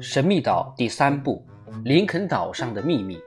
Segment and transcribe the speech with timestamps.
[0.02, 1.44] 《神秘岛》第三部
[1.84, 3.18] 《林肯岛上的秘密》。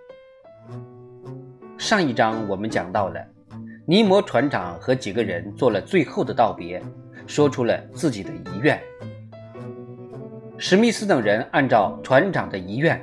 [1.78, 3.24] 上一章我们讲到了，
[3.86, 6.82] 尼摩船长和几个人做了最后的道别，
[7.28, 8.82] 说出了自己的遗愿。
[10.58, 13.00] 史密斯等人按照船长的遗愿，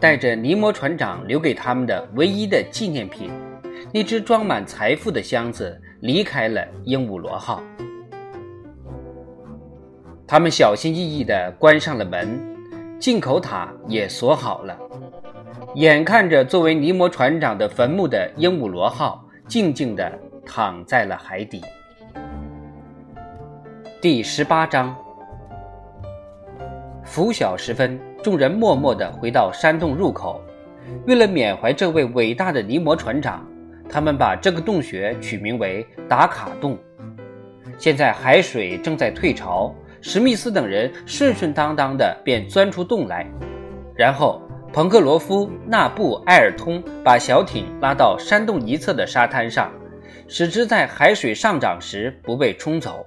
[0.00, 3.30] 带着尼摩船长留给他们的唯一的纪念品——
[3.92, 7.62] 那只装满财富的箱子，离开了鹦鹉螺号。
[10.26, 12.48] 他们小心翼翼地关上了门。
[13.00, 14.78] 进口塔也锁好了，
[15.74, 20.12] 眼看着作为尼摩船长的坟墓的鹦鹉螺号静静地
[20.44, 21.62] 躺在了海底。
[24.02, 24.94] 第十八章，
[27.02, 30.38] 拂晓时分，众人默默地回到山洞入口。
[31.06, 33.46] 为了缅怀这位伟大的尼摩船长，
[33.88, 36.76] 他们把这个洞穴取名为达卡洞。
[37.78, 39.74] 现在海水正在退潮。
[40.02, 43.26] 史密斯等人顺顺当当的便钻出洞来，
[43.94, 44.40] 然后
[44.72, 49.70] 彭克罗夫、纳布、埃尔通把小艇拉到山洞一侧的沙滩上，
[50.26, 53.04] 使之在海水上涨时不被冲走。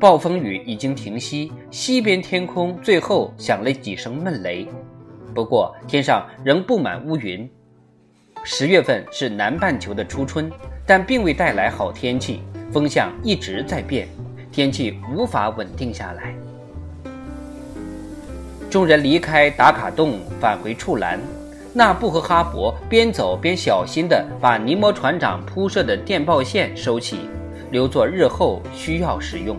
[0.00, 4.66] 暴风雨已经停息，西边天空最后响了几声闷雷，
[5.34, 7.50] 不过天上仍布满乌云。
[8.44, 10.50] 十月份是南半球的初春，
[10.86, 14.08] 但并未带来好天气，风向一直在变。
[14.50, 16.34] 天气无法稳定下来，
[18.70, 21.20] 众人离开达卡洞，返回处栏。
[21.74, 27.28] 纳布和哈勃边走边小心地把尼摩船长铺设的电报线收起，
[27.70, 29.56] 留作日后需要使用。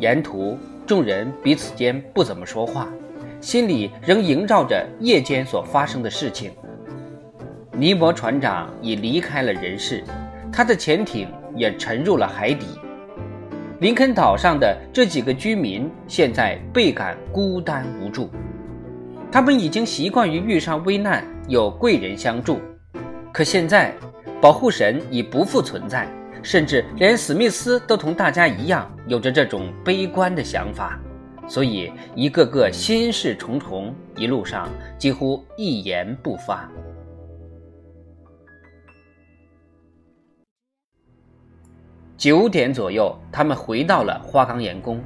[0.00, 2.88] 沿途，众人彼此间不怎么说话，
[3.40, 6.50] 心里仍萦绕着夜间所发生的事情。
[7.72, 10.02] 尼摩船长已离开了人世，
[10.50, 11.28] 他的潜艇。
[11.56, 12.66] 也沉入了海底。
[13.80, 18.30] 林肯岛上的这几个居民现在倍感孤单无助，
[19.30, 22.58] 他们已经习惯于遇上危难有贵人相助，
[23.32, 23.92] 可现在
[24.40, 26.08] 保护神已不复存在，
[26.42, 30.98] 甚至连史密斯都同大家一样有着这种悲观的想法，
[31.46, 36.66] 所以一个个心事重重，一路上几乎一言不发。
[42.16, 45.02] 九点左右，他们回到了花岗岩宫。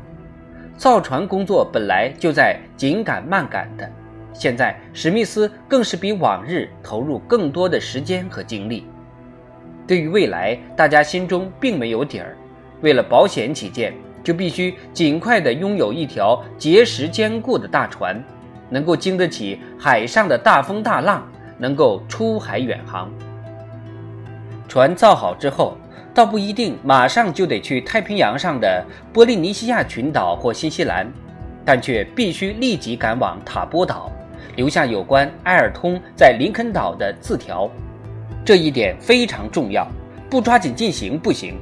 [0.77, 3.91] 造船工作本来就在紧赶慢赶的，
[4.33, 8.87] 现在史密斯更是比往日投入更多的时间和精力。
[9.89, 12.37] 对于未来，大家心中并没有底儿。
[12.81, 18.23] 为了保险起见，就必须尽快地拥有一条结实坚固的大船，
[18.69, 21.27] 能够经得起海上的大风大浪，
[21.59, 23.11] 能够出海远航。
[24.69, 25.77] 船造好之后。
[26.21, 31.11] 倒不一定马上就得去太平洋上的波利尼西亚群岛或新西兰，
[31.65, 34.13] 但却必须立即赶往塔波岛，
[34.55, 37.71] 留下有关埃尔通在林肯岛的字条。
[38.45, 39.91] 这一点非常重要，
[40.29, 41.55] 不抓紧进行不行。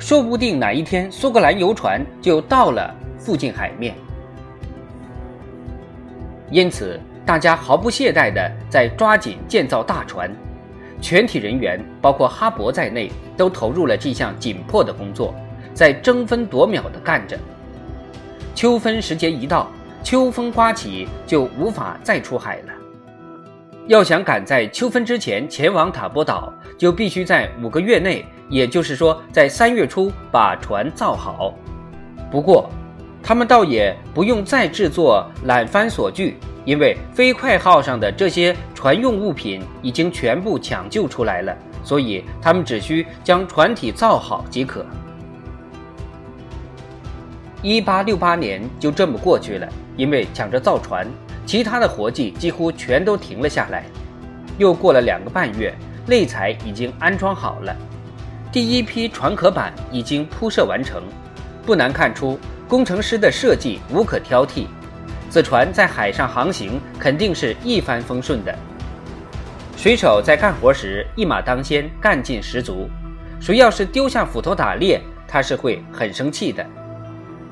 [0.00, 3.94] 说不定哪一天苏格兰游船就到了附近海面。
[6.50, 10.28] 因此，大家毫不懈怠地在抓紧建造大船。
[11.02, 15.34] 全体人员，包括哈勃在内，都投入了这项紧迫的工作，
[15.74, 17.36] 在争分夺秒地干着。
[18.54, 19.68] 秋分时节一到，
[20.04, 22.72] 秋风刮起，就无法再出海了。
[23.88, 31.52] 要想赶在秋分之前前往塔波岛，就必须在五个月内，也就是说，在三月初把船造好。
[32.30, 32.70] 不过，
[33.20, 36.36] 他们倒也不用再制作缆帆索具。
[36.64, 44.84] 因为飞快号上的这些船用物品已经全部抢救出来了，所以他们只需将船体造好即可。
[47.62, 51.06] 一八六八年就这么过去了，因为抢着造船，
[51.46, 53.84] 其他的活计几乎全都停了下来。
[54.58, 55.72] 又过了两个半月，
[56.04, 57.72] 内材已经安装好了，
[58.50, 61.00] 第一批船壳板已经铺设完成，
[61.64, 62.36] 不难看出
[62.66, 64.66] 工程师的设计无可挑剔。
[65.30, 68.52] 此船在海上航行肯定是一帆风顺的。
[69.82, 72.88] 水手在干活时一马当先，干劲十足。
[73.40, 76.64] 谁要是丢下斧头打猎，他是会很生气的。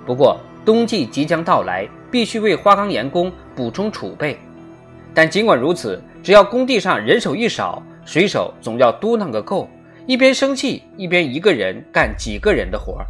[0.06, 4.38] 不过冬季即将到来，必须为花岗岩工补充储备。
[5.12, 9.68] 但尽管如此，只要工地上人手一少，水手总要嘟囔个够，
[10.06, 13.06] 一边生气一边一个人干几个人的活儿。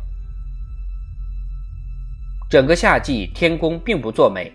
[2.49, 4.51] 整个夏季天公并不作美。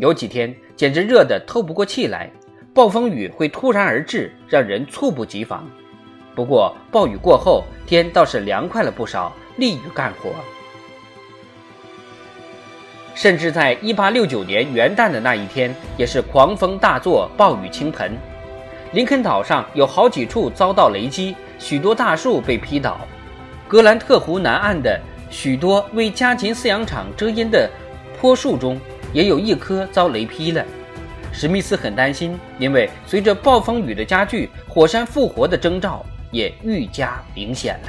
[0.00, 2.28] 有几天简直热得透不过气来，
[2.72, 5.68] 暴风雨会突然而至，让人猝不及防。
[6.36, 10.30] 不过暴雨过后，天倒是凉快了不少，利于干活。
[13.12, 18.16] 甚至在1869年元旦的那一天，也是狂风大作，暴雨倾盆。
[18.92, 23.00] 林肯岛上有好几处遭到雷击，许多大树被劈倒。
[23.66, 27.68] 格兰特湖南岸的许多为家禽饲养场遮阴的
[28.20, 28.78] 坡树中，
[29.12, 30.64] 也有一棵遭雷劈了。
[31.32, 37.88] 史密斯很担心，因为随着暴风雨的加剧，火山复活的征兆也愈加明显了。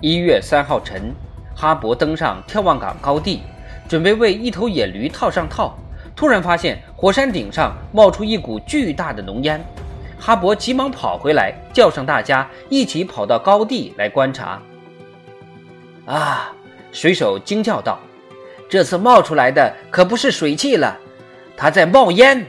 [0.00, 1.14] 一月三号晨，
[1.54, 3.42] 哈勃登上眺望岗高地，
[3.88, 5.78] 准备为一头野驴套上套。
[6.14, 9.64] 突然发现火山顶上冒出一股巨大的浓烟，
[10.18, 14.60] 哈勃急忙跑回来，叫上大家一起跑到高地来观察。
[16.04, 16.52] 啊！
[16.90, 17.98] 水手惊叫道
[18.72, 20.98] ：“这次冒出来的可不是水汽了，
[21.54, 22.42] 它在冒烟。”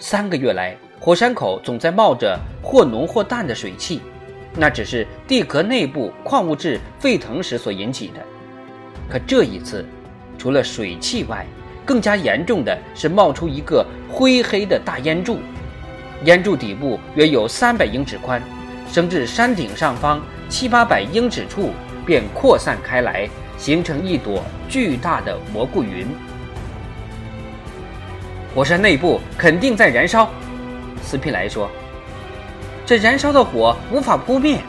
[0.00, 4.00] 三个月来，火山口总在冒着或浓或淡的水汽，
[4.56, 8.22] 那只是地壳内部矿物质沸腾时所引起的。
[9.06, 9.84] 可这一次，
[10.38, 11.44] 除了水汽外，
[11.84, 15.40] 更加严重的是冒出一个灰黑的大烟柱，
[16.24, 18.40] 烟柱底部约有三百英尺宽，
[18.90, 21.72] 升至山顶上方七八百英尺处
[22.06, 23.28] 便扩散开来，
[23.58, 26.06] 形成一朵巨大的蘑菇云。
[28.54, 30.30] 火山内部肯定在燃烧，
[31.02, 31.68] 斯皮莱说
[32.86, 34.60] ：“这燃烧的火无法扑灭。”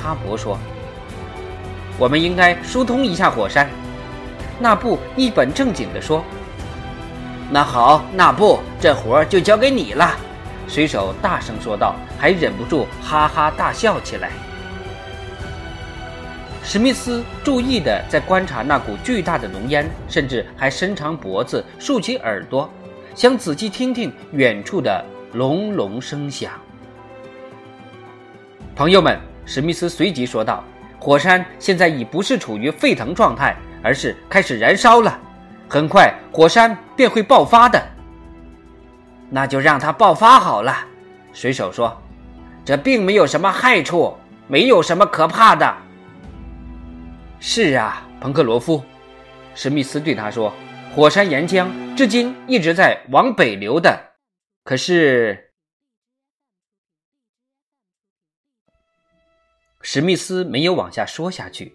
[0.00, 0.56] 哈勃说
[1.98, 3.68] ：“我们应该疏通一下火山。”
[4.60, 6.22] 纳布一本正经地说
[7.50, 10.14] ：“那好，纳布，这活儿就交给你了。”
[10.68, 14.30] 水手大声说道，还忍不住哈哈大笑起来。
[16.62, 22.70] 史密斯注意地在观察那股巨大的浓烟，甚至还伸长脖子、竖起耳朵，
[23.14, 26.52] 想仔细听听远处的隆隆声响。
[28.76, 30.62] 朋友们，史密斯随即说道
[31.00, 35.18] ：“火山现在已不是处于沸腾状态。”而是开始燃烧了，
[35.66, 37.82] 很快火山便会爆发的。
[39.30, 40.76] 那就让它爆发好了，
[41.32, 41.96] 水手说
[42.62, 44.14] ：“这并没有什么害处，
[44.46, 45.74] 没有什么可怕的。”
[47.42, 48.84] 是啊，彭克罗夫，
[49.54, 50.52] 史密斯对他说
[50.94, 54.12] ：“火山岩浆至今一直在往北流的，
[54.62, 55.50] 可是……”
[59.80, 61.74] 史密斯没有往下说下去。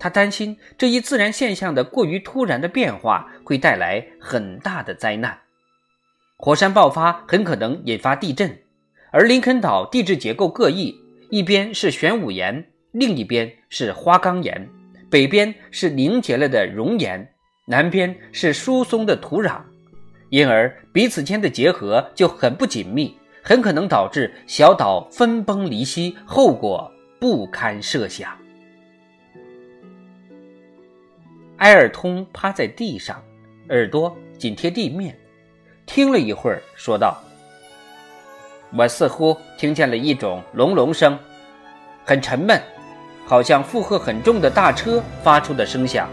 [0.00, 5.38] 他担心这一自然现象的过于突然的变化会带来很大的灾难。
[6.36, 8.60] 火山爆发很可能引发地震，
[9.12, 11.00] 而林肯岛地质结构各异，
[11.30, 14.68] 一边是玄武岩，另一边是花岗岩，
[15.10, 17.34] 北边是凝结了的熔岩，
[17.66, 19.60] 南边是疏松的土壤，
[20.28, 28.30] 因而彼此间的结合就很不紧密，很可能导致小岛分崩离析，后果不堪设想。
[31.56, 33.20] 埃尔通趴在地上，
[33.68, 35.18] 耳朵紧贴地面，
[35.86, 37.20] 听了一会儿，说道
[38.78, 41.18] ：“我似乎听见了一种隆隆声，
[42.04, 42.62] 很沉闷，
[43.30, 46.08] 好像负荷很重的大车发出的声响。”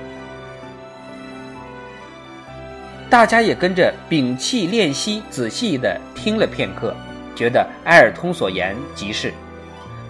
[3.10, 6.96] 大家也跟着屏气练息，仔细地听了片刻，
[7.36, 9.34] 觉得埃尔通所言极是。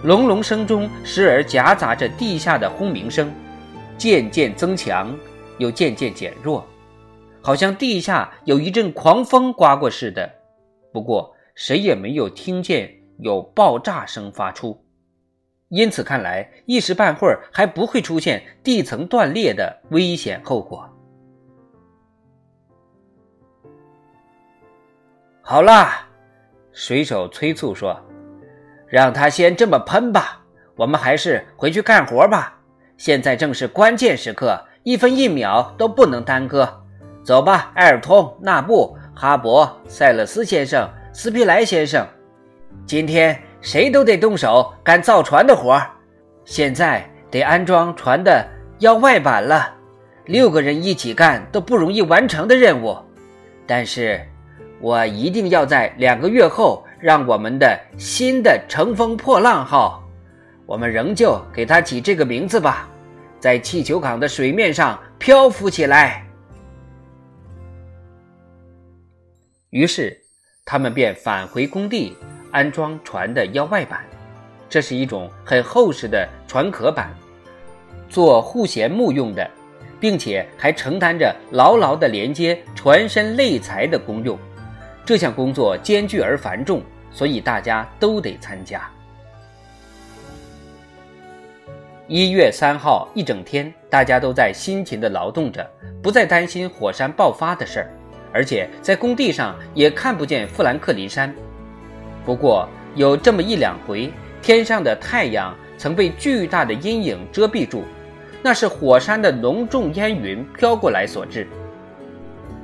[0.02, 3.32] 隆隆声中时而夹杂着地下的轰鸣声，
[3.96, 5.10] 渐渐增强。
[5.56, 6.64] 又渐渐减弱，
[7.42, 10.30] 好像地下有一阵狂风刮过似的。
[10.92, 14.80] 不过谁也没有听见有爆炸声发出，
[15.68, 20.88] 因此看来一时半会儿还不会出现地层断裂的危险后果。
[25.42, 26.08] 好啦，
[26.72, 28.00] 水手催促说
[28.86, 30.44] ：“让他先这么喷吧，
[30.76, 32.60] 我们还是回去干活吧。
[32.96, 36.82] 现在正是关键时刻。”一分一秒都不能耽搁，
[37.22, 42.06] 走吧，埃尔通、纳布、哈伯、塞勒斯先生、斯皮莱先生，
[42.86, 45.90] 今天谁都得动手干造船的活儿。
[46.44, 48.46] 现在得安装船的
[48.78, 49.74] 腰外板了，
[50.24, 52.96] 六个人一起干都不容易完成的任务。
[53.66, 54.20] 但是，
[54.80, 60.02] 我一定要在两个月后让我们的新的乘风破浪号，
[60.64, 62.88] 我们仍旧给它起这个名字吧。
[63.40, 66.24] 在气球港的水面上漂浮起来。
[69.70, 70.18] 于是，
[70.64, 72.16] 他们便返回工地
[72.50, 74.00] 安装船的腰外板。
[74.68, 77.08] 这是一种很厚实的船壳板，
[78.08, 79.50] 做护舷木用的，
[79.98, 84.38] 并且还承担着牢牢的连接船身肋材的功用。
[85.06, 88.86] 这项工作艰巨而繁重，所以大家都得参加。
[92.06, 95.66] 一月三号一整天，大家都在辛勤地劳动着，
[96.02, 97.90] 不再担心火山爆发的事儿，
[98.34, 101.34] 而且在工地上也看不见富兰克林山。
[102.28, 107.84] 不过有这么一两回，天上的太阳曾被巨大的阴影遮蔽住，
[108.42, 111.46] 那是火山的浓重烟云飘过来所致。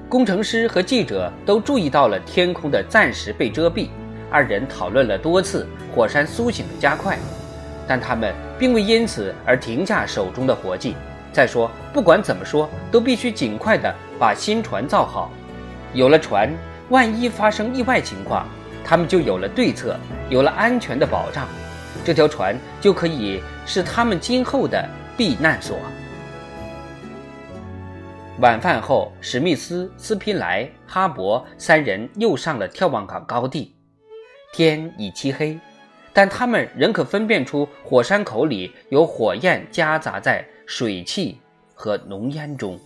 [0.06, 3.88] 工程师和记者都注意到了天空的暂时被遮蔽，
[4.30, 7.18] 二人讨论了多次火山苏醒的加快，
[7.88, 10.94] 但他们并未因此而停下手中的活计。
[11.32, 15.30] 再说，不管怎么说，都必须尽快的把新船造好。
[15.94, 16.52] 有了船，
[16.90, 18.46] 万一发生意外情况，
[18.84, 19.96] 他们就有了对策，
[20.28, 21.48] 有了安全的保障。
[22.04, 24.86] 这条船就可以是他们今后的
[25.16, 25.78] 避难所。
[28.40, 33.74] 晚饭后，史密斯、斯皮莱、哈勃三人又上了眺望岗高地。
[34.52, 35.58] 天已漆黑，
[36.12, 41.40] 但他们仍可分辨出火山口里有火焰夹杂在水汽
[41.74, 42.78] 和浓烟中。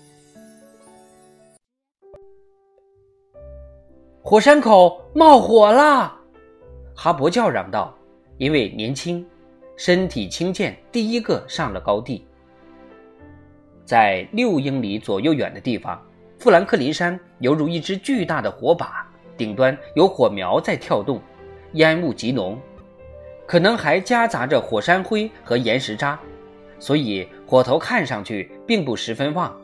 [4.31, 6.15] 火山口冒火了！
[6.95, 7.97] 哈勃叫嚷道
[8.37, 9.25] ：“因为年轻，
[9.75, 12.27] 身体轻健，第一个上了高地。”
[13.87, 15.99] 在六英里左右远的地方，
[16.39, 21.19] 富兰克林山犹如一只巨大的火把，顶端有火苗在跳动，
[21.73, 22.61] 烟雾极浓，
[23.47, 26.21] 可能还夹杂着火山灰和岩石渣，
[26.79, 29.59] 所以火头看上去并不十分旺，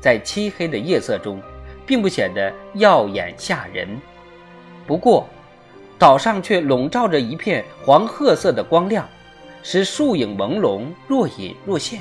[0.00, 1.42] 在漆黑的夜色中，
[1.86, 3.88] 并不显得耀眼吓人。
[4.86, 5.26] 不过，
[5.98, 9.08] 岛上却笼罩着一片黄褐色的光亮，
[9.62, 12.00] 使树影朦胧，若隐若现。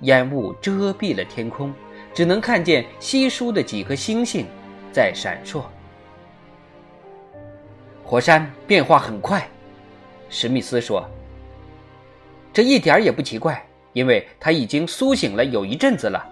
[0.00, 1.72] 烟雾遮蔽了天空，
[2.14, 4.46] 只能看见稀疏的几颗星星
[4.92, 5.62] 在闪烁。
[8.02, 9.46] 火山变化很快，
[10.28, 11.08] 史密斯说
[12.52, 16.26] ：“这一点也不奇怪，因为它已经苏醒了有一阵子了。”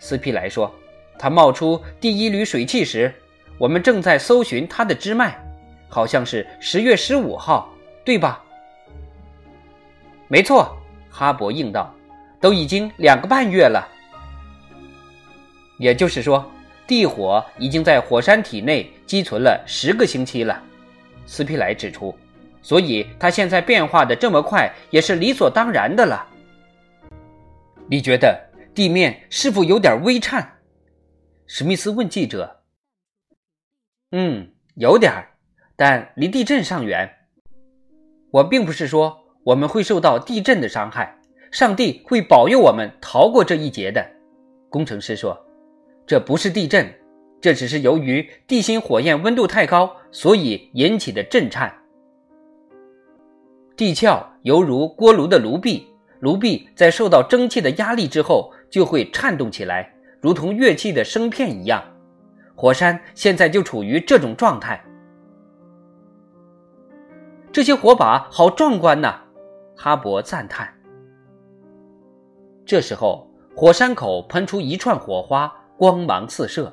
[0.00, 0.74] 斯皮莱说
[1.22, 3.14] ：“它冒出第一缕水汽时，
[3.58, 5.38] 我们正在搜寻它的支脉，
[5.86, 7.68] 好像是十月十五号，
[8.06, 8.42] 对吧
[10.28, 10.74] ？”“没错。”
[11.12, 11.94] 哈勃应道。
[12.40, 13.86] 都已经两个半月了，
[15.76, 16.50] 也就是说，
[16.86, 20.58] 地火已经在火山体内积存了十个星期了。
[21.26, 22.18] 斯皮莱指出，
[22.62, 26.26] 所以它现在变化的这么快，也是理所当然的了。
[27.86, 28.40] 你觉得
[28.74, 30.50] 地面是否有点微颤？
[31.52, 32.60] 史密斯问记者。
[34.12, 35.34] 嗯，有点儿，
[35.74, 37.10] 但离地震尚远。
[38.30, 41.20] 我并不是说我们会受到地震的伤害。
[41.50, 44.08] 上帝会保佑我们逃过这一劫的，
[44.68, 45.36] 工程师说
[46.06, 46.88] ：“这不是地震，
[47.40, 51.76] 这只是由于地心火焰温度太高，所以引起的震颤。
[53.76, 55.88] 地壳犹如锅炉的炉壁，
[56.20, 61.82] 炉壁在受到蒸汽的压力之后就会颤动起来，如同乐器的声片一样。
[62.54, 64.84] 火山现在就处于这种状态。
[67.50, 69.18] 这些火把好壮观呐！”
[69.74, 70.72] 哈勃赞叹。
[72.66, 76.72] 这时候，火山口喷出一串火花，光芒四射，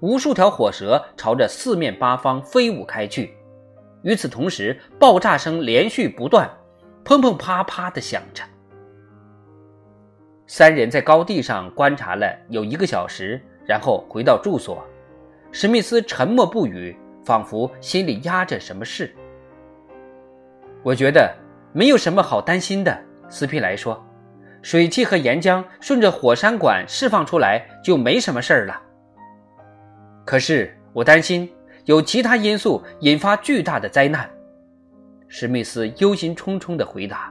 [0.00, 3.32] 无数条火蛇朝着四面八方飞舞开去。
[4.02, 6.50] 与此同时，爆炸声连续不断，
[7.04, 8.42] 砰砰啪啪地响着。
[10.50, 14.82] 三人在高地上观察了有一个小时，然后回到住所。
[15.52, 19.14] 史密斯沉默不语，仿佛心里压着什么事。
[20.82, 21.30] 我觉得
[21.74, 24.02] 没有什么好担心的，斯皮莱说。
[24.62, 28.82] 水汽和岩浆顺着火山管释放出来，就没什么事儿了。
[30.24, 31.48] 可是我担心
[31.84, 34.28] 有其他因素引发巨大的灾难。”
[35.28, 37.30] 史密斯忧心忡忡地回答。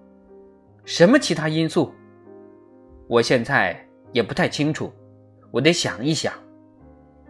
[0.84, 1.92] “什么其他因素？
[3.08, 3.78] 我现在
[4.12, 4.92] 也不太清楚，
[5.50, 6.32] 我得想一想。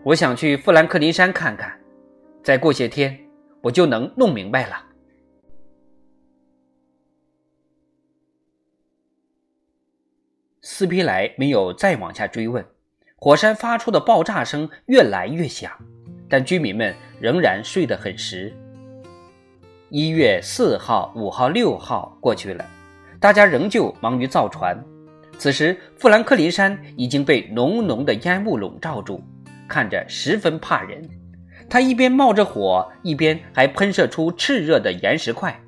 [0.02, 1.78] 我想去富兰克林山看看，
[2.42, 3.18] 再过些天
[3.60, 4.84] 我就能弄明白了。”
[10.62, 12.64] 斯皮莱没有再往下追问，
[13.16, 15.70] 火山发出的爆炸声越来越响，
[16.28, 18.52] 但居民们仍然睡得很实。
[19.90, 22.64] 一月四号、五号、六号过去了，
[23.20, 24.76] 大家仍旧忙于造船。
[25.38, 29.22] 此时，富兰克林山已经被浓浓的烟雾笼罩住，
[29.68, 31.02] 看着十分怕人。
[31.68, 35.60] 它一边冒着火，一边还喷射出炽热的岩石块，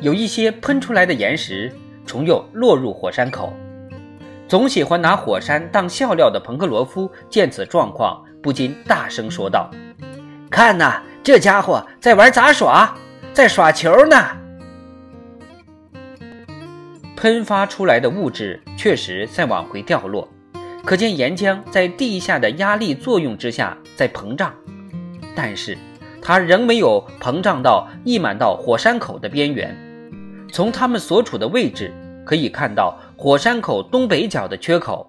[0.00, 1.72] 有一些喷出来的岩石
[2.06, 3.52] 重又落入火山口。
[4.46, 9.70] 总喜欢拿火山当笑料的彭克罗夫见此状况，不禁大声说道
[10.50, 12.94] ：“看呐，这家伙在玩杂耍，
[13.32, 14.16] 在耍球呢！”
[17.22, 20.28] 喷发出来的物质确实在往回掉落，
[20.84, 24.52] 可见岩浆在地下的压力作用之下在膨胀，
[25.32, 25.78] 但是
[26.20, 29.72] 它仍没有膨胀到溢满到火山口的边缘。
[30.50, 31.92] 从它们所处的位置
[32.26, 35.08] 可以看到，火山口东北角的缺口，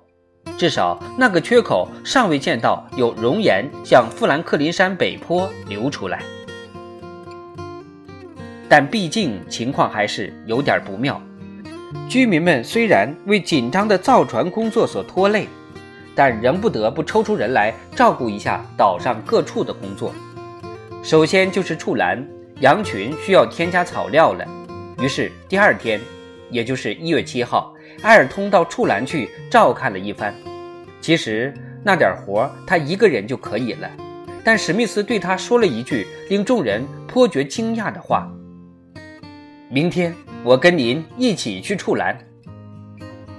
[0.56, 6.22] 至少那个缺口尚未见到有熔岩向富兰克林山北坡流出来。
[8.70, 11.20] 但毕竟情况还是有点不妙。
[12.10, 15.48] 居民们虽然为紧张的造船工作所拖累，
[16.16, 20.14] 但仍不得不抽出人来照顾一下岛上各处的工作。
[21.02, 22.26] 首先就是畜栏，
[22.60, 24.46] 羊群需要添加草料了。
[25.00, 26.00] 于是第二天，
[26.50, 27.74] 也就是一月七号，
[28.04, 30.34] 埃尔通到畜栏去照看了一番。
[31.02, 33.90] 其实那点活他一个人就可以了，
[34.44, 38.32] 但史密斯对他说了一句令众人颇觉惊讶的话。
[39.70, 42.18] 明天我跟您一起去处栏。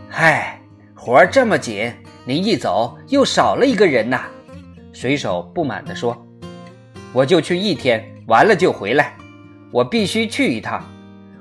[0.08, 0.58] 嗨，
[0.94, 1.92] 活儿这么紧，
[2.24, 4.22] 您一走又少了一个人呐。
[4.90, 6.16] 水手不满地说
[7.12, 9.14] ：“我就去一天，完了就回来。
[9.70, 10.82] 我必须去一趟，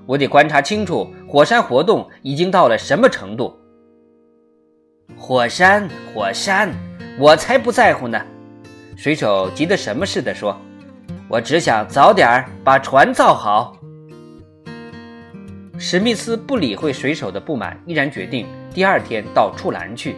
[0.06, 3.58] 我得观察清楚火山活动已经到了什么程度。”
[5.16, 6.74] 火山，火山，
[7.18, 8.22] 我才不在乎呢！
[8.98, 10.60] 水手急得什么似的说
[11.30, 13.74] ：“我只想早点把船造好。”
[15.86, 20.16] 史密斯不理会水手的不满，依然决定第二天到处栏去。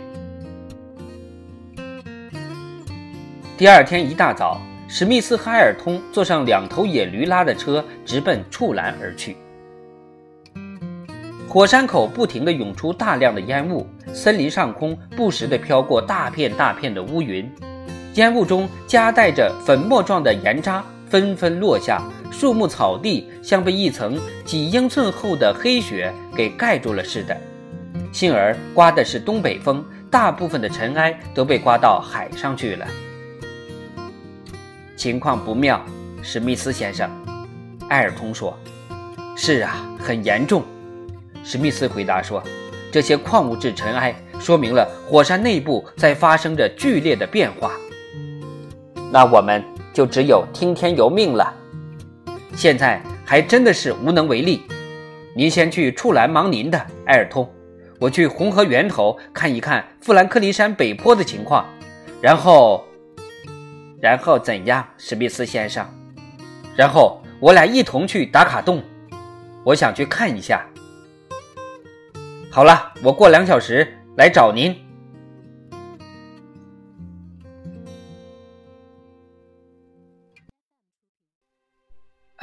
[3.58, 9.36] 第二天一大早，史密斯和埃尔通坐上两头野驴拉的车，直奔处栏而去。
[11.50, 17.52] 火山口不停地涌出大量的烟雾，森林上空不时地飘过大片大片的乌云，
[18.14, 22.02] 烟雾中夹带着粉末状的岩渣，纷纷落下。
[22.32, 27.38] 树木、草地像被一层几英寸厚的黑雪给盖住了似的。
[28.12, 32.86] 幸而刮的是东北风，大部分的尘埃都被刮到海上去了。
[34.98, 35.82] 情况不妙，
[36.22, 37.10] 史密斯先生，
[37.90, 38.58] 埃尔通说
[39.38, 40.64] ：“是啊，很严重。”
[41.44, 42.44] 史密斯回答说
[42.92, 47.72] ：“这些矿物质尘埃说明了火山内部在发生着剧烈的变化。
[49.12, 49.64] 那我们
[49.96, 51.54] 就只有听天由命了。”
[52.54, 54.62] 现在还真的是无能为力，
[55.34, 57.50] 您先去处栏忙您的，埃尔通，
[58.00, 61.66] 我去红河源头看一看富兰克林山北坡的情况，
[62.22, 62.86] 然后，
[64.02, 65.86] 然后怎样，史密斯先生？
[66.76, 68.84] 然后我俩一同去打卡洞，
[69.64, 70.66] 我想去看一下。
[72.52, 74.76] 好了，我过两小时来找您。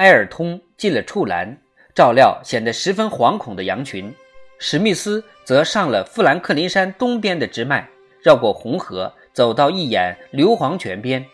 [0.03, 1.57] 埃尔通进了畜栏，
[1.95, 4.13] 照料显得十分惶恐的羊群。
[4.59, 7.89] 史密斯则上了富兰克林山东边的支脉，
[8.21, 11.25] 绕过红河，走到一眼硫磺泉边。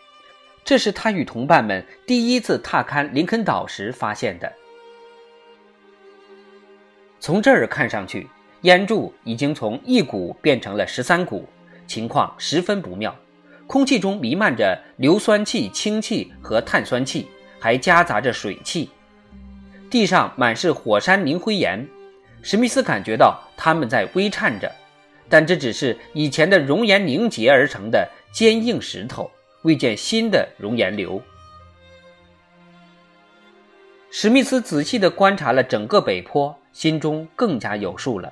[0.63, 4.53] 这是他与同伴们第一次踏勘林肯岛时发现的。
[7.19, 8.29] 从这儿看上去，
[8.61, 11.49] 烟柱已经从一股变成了十三股，
[11.87, 13.15] 情况十分不妙。
[13.65, 17.27] 空气中弥漫着硫酸气、氢气和碳酸气。
[17.59, 18.89] 还夹杂着水汽，
[19.89, 21.87] 地上满是火山凝灰岩。
[22.41, 24.71] 史密斯感觉到它们在微颤着，
[25.27, 29.29] 但这只是以前的熔岩凝结而成的坚硬石头，
[29.63, 31.21] 未见新的熔岩流。
[34.09, 38.31] 史密斯仔细地观察了整个北坡，心中更加有数了。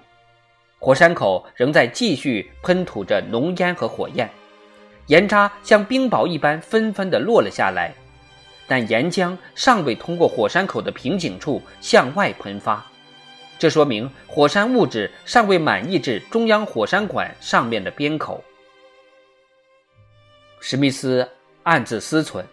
[0.79, 4.29] 火山口仍在继续喷吐着浓烟和火焰，
[5.07, 7.93] 岩渣像冰雹一般纷纷地落了下来。
[8.67, 12.85] 但岩浆尚未通过火山口的瓶颈处向外喷发，
[13.57, 18.43] 这说明火山物质尚未满溢至中央火山管上面的边口。
[20.59, 21.27] 史密斯
[21.63, 22.43] 暗自思忖：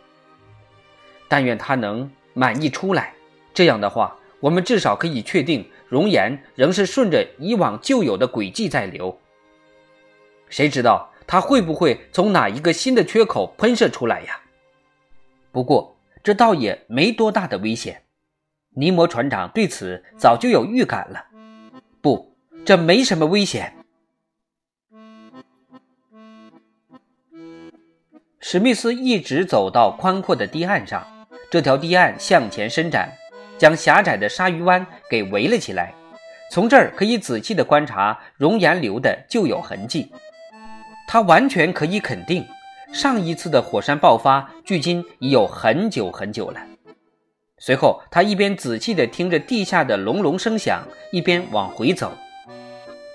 [1.27, 3.13] 但愿它能满溢出来，
[3.53, 9.19] 这样的话，我们至少可以确定熔岩仍是顺着以往旧有的轨迹在流。
[10.49, 14.39] 谁知道它会不会从哪一个新的缺口喷射出来呀？
[15.51, 15.94] 不过。
[16.25, 18.05] 这倒也没多大的危险，
[18.71, 21.27] 尼摩船长对此早就有预感了。
[22.01, 22.35] 不，
[22.65, 23.75] 这没什么危险。
[28.41, 31.07] 史密斯一直走到宽阔的堤岸上，
[31.51, 33.13] 这条堤岸向前伸展，
[33.59, 35.93] 将狭窄的鲨鱼湾给围了起来。
[36.51, 40.11] 从这儿可以仔细地观察熔岩流的旧有痕迹，
[41.07, 42.47] 他完全可以肯定。
[42.95, 46.61] 上一次的火山爆发，距今已有很久很久了。
[47.59, 52.13] 随后，他一边仔细地听着地下的隆隆声响，一边往回走。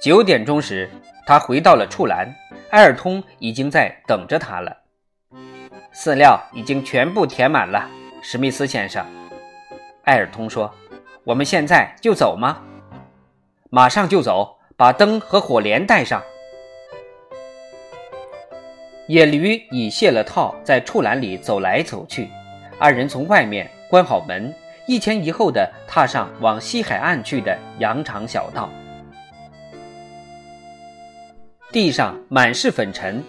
[0.01, 0.89] 九点钟时，
[1.25, 2.35] 他回到了处栏，
[2.71, 4.75] 埃尔通已经在等着他了。
[5.93, 7.89] 饲料已经全部填满了，
[8.21, 9.05] 史密斯先生。
[10.03, 10.69] 埃尔通说
[11.23, 12.61] ：“我们现在就走吗
[13.71, 16.21] ？”“马上就走，把灯和火镰带上。”
[19.09, 22.29] 野驴已卸了套，在畜栏里走来走去。
[22.77, 24.53] 二人从外面关好门，
[24.85, 28.69] 一前一后的踏上往西海岸去的羊肠小道。
[31.71, 33.23] 地上满是粉尘，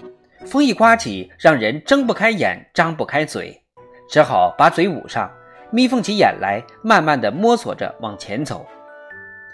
[0.44, 3.58] 风一刮起，让人睁不开眼，张不开嘴，
[4.06, 5.30] 只好把嘴捂上，
[5.70, 8.66] 眯缝起眼来，慢慢的摸索着往前走。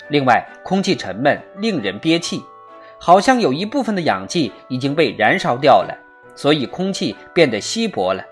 [0.09, 2.43] 另外，空气沉闷，令人憋气，
[2.99, 5.97] 好像有一部分的氧气已经被燃烧掉了，
[6.37, 8.23] 所以空气变得稀薄了。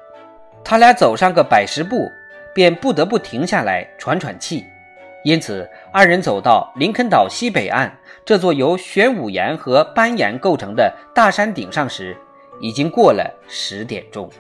[0.62, 2.08] 他俩走上个百十步，
[2.54, 4.64] 便不得不停下来喘喘气。
[5.24, 7.90] 因此，二人走到林肯岛西北岸
[8.26, 12.14] 这座由玄武岩和斑岩构成的大山顶上时，
[12.60, 14.30] 已经过了十点钟。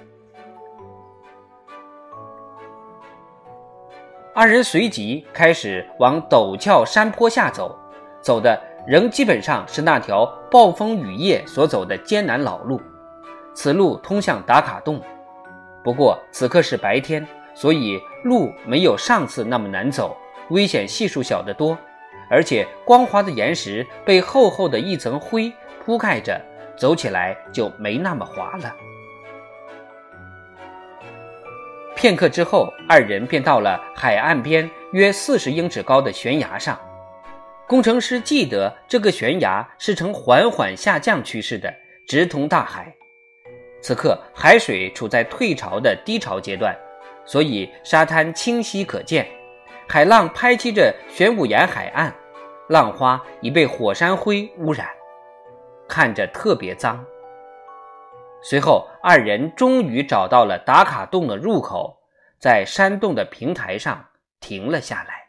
[4.34, 7.78] 二人随即开始往陡峭山坡下走，
[8.20, 12.80] 走的仍基本上是那条暴风雨夜所走的艰难老路。
[13.54, 15.00] 此路通向达卡洞，
[15.82, 20.16] 不过此刻是白天，所以路没有上次那么难走。
[20.50, 21.78] 危险系数小得多，
[22.28, 25.50] 而且光滑的岩石被厚厚的一层灰
[25.82, 26.38] 铺盖着，
[26.76, 28.74] 走起来就没那么滑了。
[31.94, 36.78] 片刻之后，二人便到了海岸边约四十英尺高的悬崖上。
[37.66, 41.72] 工程师记得，这个悬崖是呈缓缓下降趋势的，
[42.06, 42.94] 直通大海。
[43.84, 46.74] 此刻海水处在退潮的低潮阶段，
[47.26, 49.28] 所以沙滩清晰可见。
[49.86, 52.10] 海浪拍击着玄武岩海岸，
[52.70, 54.88] 浪花已被火山灰污染，
[55.86, 57.04] 看着特别脏。
[58.42, 61.94] 随后，二人终于找到了打卡洞的入口，
[62.40, 64.02] 在山洞的平台上
[64.40, 65.28] 停了下来。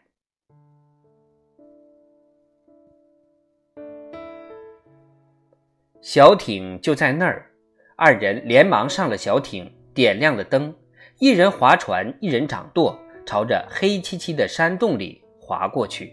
[6.00, 7.50] 小艇就在那儿，
[7.98, 10.74] 二人连忙上了小艇，点亮了灯，
[11.18, 12.98] 一人划船，一人掌舵。
[13.24, 16.12] 朝着黑漆漆的山洞里划过去，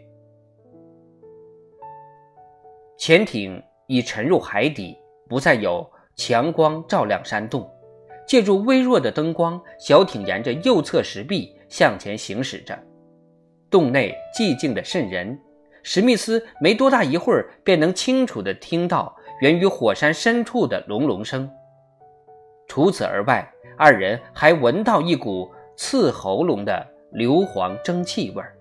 [2.98, 4.98] 潜艇已沉入海底，
[5.30, 7.70] 不再有强光照亮山洞。
[8.26, 12.76] 借助微弱的灯光，小艇沿着右侧石壁向前行驶着。
[13.70, 15.40] 洞内寂静的渗人，
[15.84, 21.48] 史密斯没多大一会儿便能清楚地听到源于火山深处的隆隆声。
[22.74, 26.84] 除此而外，二人还闻到一股刺喉咙的。
[27.12, 28.58] 硫磺蒸汽味儿。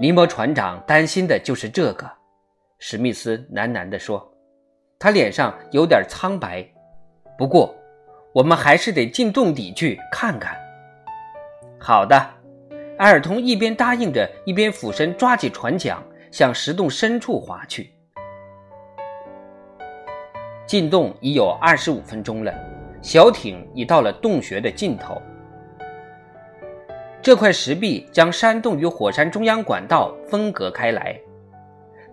[0.00, 2.10] 尼摩船长担心的就是这个，
[2.78, 4.26] 史密斯喃喃地说，
[4.98, 6.66] 他脸上有点苍白。
[7.36, 7.74] 不过，
[8.32, 10.56] 我们还是得进洞底去看看。
[11.78, 12.16] 好的，
[12.96, 17.92] 埃尔通一边答应着，一边俯身抓起船桨，向石洞深处划去。
[20.72, 22.54] 进洞已有二十五分钟了，
[23.02, 25.20] 小艇已到了洞穴的尽头。
[27.20, 31.14] 这块石壁将山洞与火山中央管道分隔开来，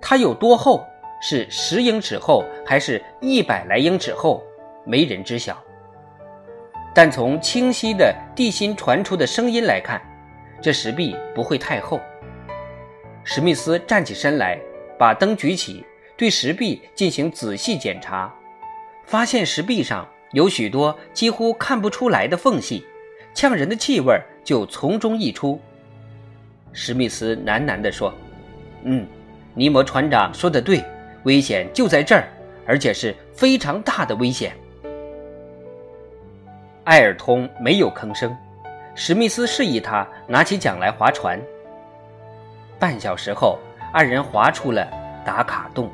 [0.01, 0.85] 它有多厚？
[1.21, 4.43] 是十英尺厚，还是一百来英尺厚？
[4.85, 5.57] 没人知晓。
[6.93, 10.01] 但从清晰的地心传出的声音来看，
[10.61, 11.97] 这石壁不会太厚。
[13.23, 14.59] 史密斯站起身来，
[14.97, 15.85] 把灯举起，
[16.17, 18.29] 对石壁进行仔细检查，
[19.09, 22.85] 发现石壁上有许多几乎看不出来的缝隙，
[23.33, 25.59] 呛人的气味就从中溢出，
[26.73, 28.13] 史密斯喃喃地说
[28.85, 29.07] ：“嗯，
[29.55, 30.85] 尼摩船长说的对，
[31.23, 32.27] 危险就在这儿，
[32.67, 34.55] 而且是非常大的危险。”
[36.85, 38.37] 艾尔通没有吭声，
[38.93, 41.41] 史密斯示意他拿起桨来划船。
[42.77, 43.57] 半小时后，
[43.91, 44.87] 二人划出了
[45.25, 45.89] 打卡洞。